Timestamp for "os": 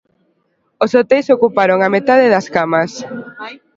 0.83-0.91